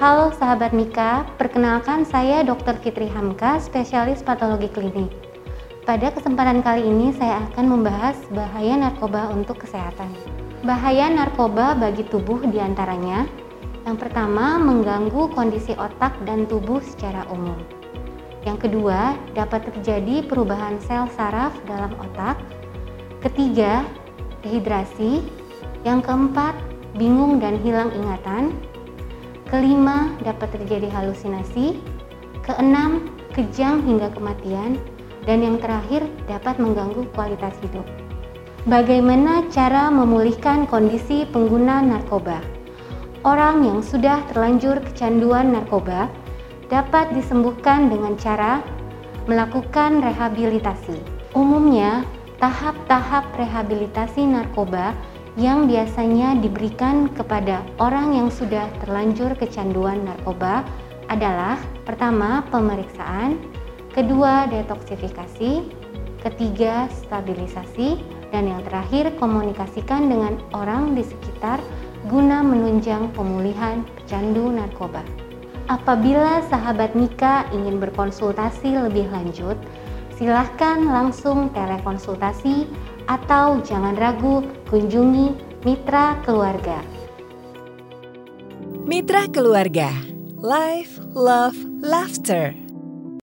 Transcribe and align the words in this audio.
Halo 0.00 0.32
sahabat 0.32 0.72
Mika, 0.72 1.28
perkenalkan 1.36 2.08
saya 2.08 2.40
Dr. 2.40 2.72
Fitri 2.80 3.04
Hamka, 3.12 3.60
spesialis 3.60 4.24
patologi 4.24 4.72
klinik. 4.72 5.12
Pada 5.84 6.08
kesempatan 6.08 6.64
kali 6.64 6.88
ini 6.88 7.12
saya 7.12 7.44
akan 7.52 7.68
membahas 7.68 8.16
bahaya 8.32 8.80
narkoba 8.80 9.28
untuk 9.28 9.60
kesehatan. 9.60 10.08
Bahaya 10.64 11.12
narkoba 11.12 11.76
bagi 11.76 12.08
tubuh 12.08 12.40
di 12.48 12.56
antaranya 12.56 13.28
yang 13.84 14.00
pertama, 14.00 14.56
mengganggu 14.56 15.36
kondisi 15.36 15.76
otak 15.76 16.16
dan 16.24 16.48
tubuh 16.48 16.80
secara 16.80 17.28
umum. 17.28 17.60
Yang 18.48 18.72
kedua, 18.72 19.20
dapat 19.36 19.68
terjadi 19.68 20.24
perubahan 20.24 20.80
sel 20.80 21.12
saraf 21.12 21.52
dalam 21.68 21.92
otak. 22.00 22.40
Ketiga, 23.20 23.84
dehidrasi. 24.40 25.20
Yang 25.84 26.08
keempat, 26.08 26.56
bingung 26.96 27.36
dan 27.36 27.60
hilang 27.60 27.92
ingatan. 27.92 28.56
Kelima, 29.50 30.14
dapat 30.22 30.54
terjadi 30.54 30.86
halusinasi. 30.94 31.82
Keenam, 32.46 33.10
kejang 33.34 33.82
hingga 33.82 34.06
kematian. 34.14 34.78
Dan 35.26 35.42
yang 35.42 35.58
terakhir, 35.58 36.06
dapat 36.30 36.62
mengganggu 36.62 37.02
kualitas 37.18 37.52
hidup. 37.66 37.82
Bagaimana 38.70 39.42
cara 39.50 39.90
memulihkan 39.90 40.70
kondisi 40.70 41.26
pengguna 41.34 41.82
narkoba? 41.82 42.38
Orang 43.26 43.66
yang 43.66 43.82
sudah 43.82 44.22
terlanjur 44.30 44.78
kecanduan 44.86 45.50
narkoba 45.50 46.06
dapat 46.70 47.10
disembuhkan 47.10 47.90
dengan 47.90 48.14
cara 48.14 48.62
melakukan 49.26 49.98
rehabilitasi. 49.98 50.94
Umumnya, 51.34 52.06
tahap-tahap 52.38 53.34
rehabilitasi 53.34 54.30
narkoba 54.30 54.94
yang 55.40 55.64
biasanya 55.64 56.36
diberikan 56.36 57.08
kepada 57.16 57.64
orang 57.80 58.12
yang 58.12 58.28
sudah 58.28 58.68
terlanjur 58.84 59.32
kecanduan 59.40 60.04
narkoba 60.04 60.68
adalah 61.08 61.56
pertama 61.88 62.44
pemeriksaan, 62.52 63.40
kedua 63.96 64.44
detoksifikasi, 64.52 65.64
ketiga 66.20 66.92
stabilisasi, 66.92 67.96
dan 68.28 68.52
yang 68.52 68.60
terakhir 68.68 69.16
komunikasikan 69.16 70.12
dengan 70.12 70.36
orang 70.52 70.92
di 70.92 71.08
sekitar 71.08 71.56
guna 72.12 72.44
menunjang 72.44 73.08
pemulihan 73.16 73.80
pecandu 73.96 74.44
narkoba. 74.52 75.00
Apabila 75.72 76.44
sahabat 76.52 76.92
Mika 76.92 77.48
ingin 77.56 77.80
berkonsultasi 77.80 78.76
lebih 78.76 79.08
lanjut, 79.08 79.56
silahkan 80.20 80.84
langsung 80.84 81.48
telekonsultasi 81.56 82.68
atau 83.10 83.58
jangan 83.66 83.98
ragu 83.98 84.46
kunjungi 84.70 85.34
Mitra 85.66 86.14
Keluarga. 86.22 86.78
Mitra 88.86 89.26
Keluarga, 89.26 89.90
Life, 90.38 91.02
Love, 91.10 91.58
Laughter. 91.82 92.69